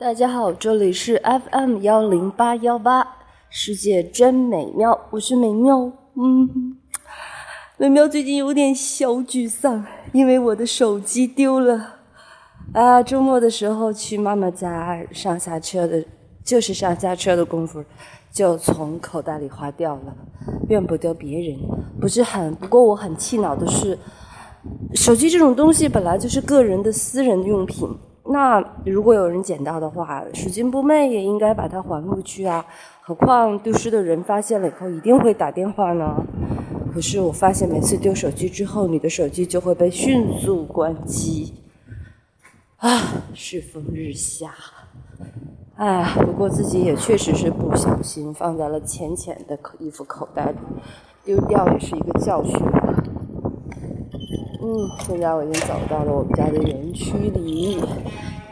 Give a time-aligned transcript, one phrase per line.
[0.00, 3.16] 大家好，这里是 FM 幺零八幺八，
[3.50, 5.90] 世界真美妙，我是美妙。
[6.14, 6.78] 嗯，
[7.76, 11.96] 美妙最近有点小沮丧，因为我的手机丢了。
[12.72, 16.04] 啊，周末的时候去妈妈家上下车的，
[16.44, 17.84] 就是上下车的功夫，
[18.30, 20.16] 就从口袋里花掉了。
[20.68, 21.58] 怨不得别人，
[22.00, 22.54] 不是很。
[22.54, 23.98] 不过我很气恼的是，
[24.94, 27.88] 手机这种东西本来就是个人的私人用品。
[28.30, 32.64] 那如果有人捡到的话，拾金不昧也应该把它还回去啊！
[33.00, 36.14] 何况丢失的人发现了以后一定会打电话呢。
[36.92, 41.54] 可是我发现每次丢手机之后，你的手机就会被迅速关机。
[42.76, 43.00] 啊，
[43.32, 44.52] 世风日下。
[45.76, 50.58] 哎，不过自己也确实是不小心放在了浅浅的衣服口袋里，
[51.24, 52.58] 丢掉也是一个教训。
[54.60, 57.78] 嗯，现在我已经走到了我们家的园区里，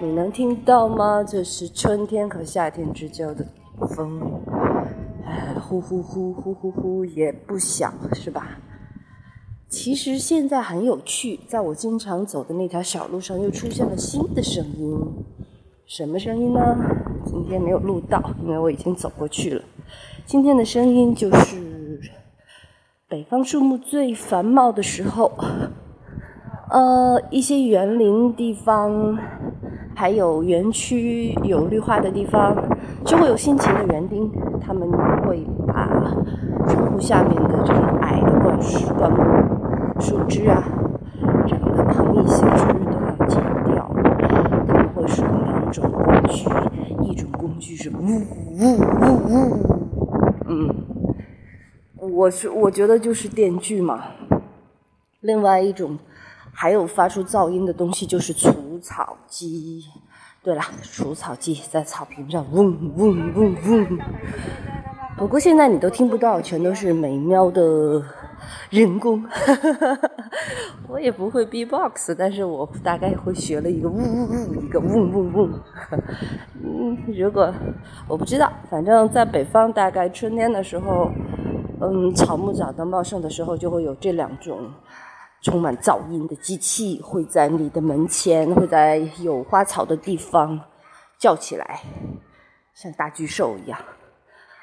[0.00, 1.24] 你能听到吗？
[1.24, 3.44] 这是春天和夏天之交的
[3.88, 4.20] 风，
[5.24, 8.58] 哎，呼呼呼呼呼呼，也不小，是吧？
[9.68, 14.96] 其实现在很有趣，在我经常走的那条小路上又出现了新的声音，
[15.86, 16.78] 什么声音呢？
[17.24, 19.64] 今天没有录到，因为我已经走过去了。
[20.24, 22.00] 今天的声音就是
[23.08, 25.32] 北方树木最繁茂的时候。
[26.68, 29.16] 呃，一些园林地方，
[29.94, 32.56] 还有园区有绿化的地方，
[33.04, 34.28] 就会有辛勤的园丁，
[34.60, 34.90] 他们
[35.22, 35.86] 会把
[36.66, 40.60] 窗户下面的这种矮的灌树、灌木、树枝啊，
[41.46, 43.88] 这样的旁一些枝都要剪掉。
[44.66, 46.48] 他们会使用两种工具，
[47.08, 47.94] 一种工具是呜
[48.58, 49.56] 呜呜呜，
[50.48, 50.74] 嗯，
[52.10, 54.02] 我是我觉得就是电锯嘛。
[55.20, 55.96] 另外一种。
[56.56, 59.84] 还有发出噪音的东西就是除草机。
[60.42, 63.98] 对了，除草机在草坪上嗡嗡嗡嗡。
[65.18, 68.02] 不过现在你都听不到，全都是美妙的
[68.70, 69.24] 人工。
[70.88, 75.60] 我也不会 B-box，但是我大概会学了一个呜呜呜，一个嗡嗡嗡。
[76.62, 77.52] 嗯，如果
[78.06, 81.10] 我不知道，反正在北方，大概春天的时候，
[81.80, 84.70] 嗯，草木长得茂盛的时候，就会有这两种。
[85.42, 90.60] 充满噪音的机器会在你的门前，会在有花草的地方
[91.18, 91.80] 叫起来，
[92.74, 93.78] 像大巨兽一样。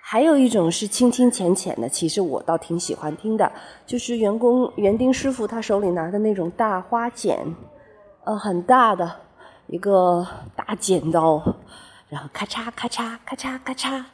[0.00, 3.50] 还有一种是轻轻浅浅的，其实我倒挺喜欢听的，
[3.84, 7.54] 就是员工园丁师傅他手里拿的那种大花剪，
[8.24, 9.16] 呃，很大的
[9.66, 11.42] 一个大剪刀，
[12.08, 14.04] 然后咔嚓咔嚓咔嚓咔嚓，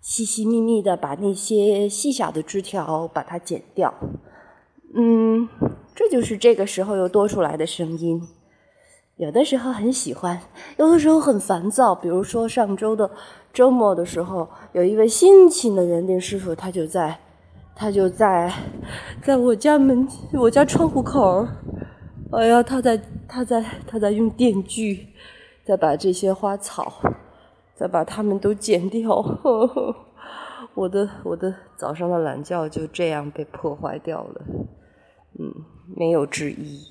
[0.00, 3.92] 细细密密的把那些细小的枝条把它剪掉，
[4.94, 5.48] 嗯。
[5.96, 8.22] 这就是这个时候又多出来的声音，
[9.16, 10.38] 有的时候很喜欢，
[10.76, 11.94] 有的时候很烦躁。
[11.94, 13.10] 比如说上周的
[13.50, 17.18] 周末的时候，有一位辛勤的园丁师傅，他就在，
[17.74, 18.52] 他就在，
[19.22, 21.48] 在我家门、我家窗户口
[22.30, 25.08] 哎呀，他在，他在，他在用电锯，
[25.64, 26.92] 在把这些花草，
[27.74, 29.22] 再把它们都剪掉。
[29.22, 29.96] 呵 呵
[30.74, 34.42] 我的，我的早上的懒觉就这样被破坏掉了。
[35.98, 36.86] 没有之一，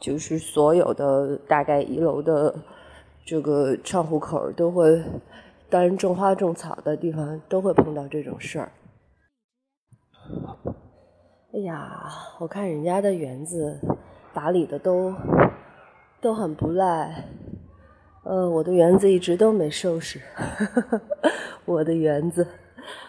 [0.00, 2.52] 就是所有的大概一楼的
[3.24, 5.00] 这个窗户口都会，
[5.70, 8.72] 当然种花种草的地方都会碰到这种事儿。
[11.54, 12.02] 哎呀，
[12.40, 13.78] 我看人家的园子
[14.34, 15.14] 打理的都
[16.20, 17.28] 都很不赖，
[18.24, 20.20] 呃，我的园子一直都没收拾，
[21.64, 22.44] 我的园子，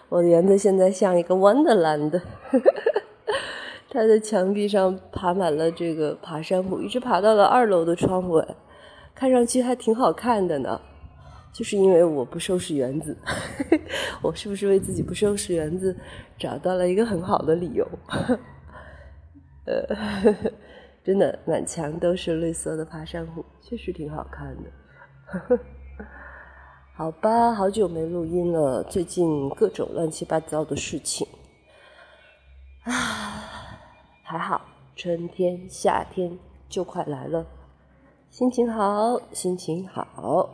[0.10, 2.22] 我的园子现在像一个 Wonderland。
[3.94, 8.44] 它的墙壁上爬满了这个爬山虎，一直爬到了二楼的窗户，
[9.14, 10.82] 看上去还挺好看的呢。
[11.54, 13.16] 就是因为我不收拾园子，
[14.24, 15.96] 我是不是为自己不收拾园子
[16.40, 17.88] 找到了一个很好的理由？
[19.68, 19.86] 呃，
[21.06, 25.60] 真的满墙都是绿色的爬山虎，确实挺好看的。
[26.96, 31.28] 好吧，好久没录音了，最近各种乱七八糟的事情。
[32.86, 33.52] 啊。
[34.26, 36.38] 还好，春天、夏天
[36.70, 37.46] 就快来了，
[38.30, 40.50] 心情好，心情好。